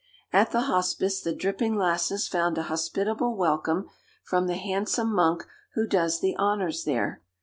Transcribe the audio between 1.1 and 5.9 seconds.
the dripping lasses found a hospitable welcome from the handsome monk who